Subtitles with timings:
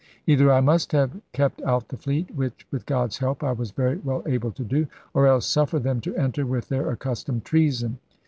[0.25, 3.97] Either I must have kept out the fleet, which, with God's help, I was very
[3.97, 7.99] well able to do, or else suffer them to enter with their accustomed treason.